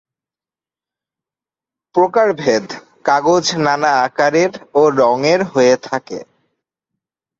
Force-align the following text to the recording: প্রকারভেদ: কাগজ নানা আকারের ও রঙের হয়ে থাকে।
প্রকারভেদ: 1.95 2.65
কাগজ 3.05 3.45
নানা 3.65 3.91
আকারের 4.05 4.51
ও 4.73 4.81
রঙের 4.99 5.41
হয়ে 5.43 5.75
থাকে। 5.87 6.19